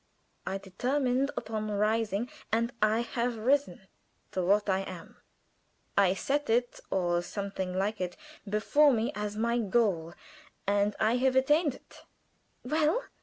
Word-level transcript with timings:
I 0.47 0.57
determined 0.57 1.29
upon 1.37 1.69
rising, 1.69 2.31
and 2.51 2.73
I 2.81 3.01
have 3.01 3.37
risen 3.37 3.81
to 4.31 4.41
what 4.43 4.67
I 4.67 4.79
am. 4.79 5.17
I 5.95 6.15
set 6.15 6.49
it, 6.49 6.79
or 6.89 7.21
something 7.21 7.75
like 7.77 8.01
it, 8.01 8.17
before 8.49 8.91
me 8.91 9.11
as 9.13 9.35
my 9.37 9.59
goal, 9.59 10.15
and 10.65 10.95
I 10.99 11.17
have 11.17 11.35
attained 11.35 11.75
it." 11.75 12.01
"Well?" 12.63 13.03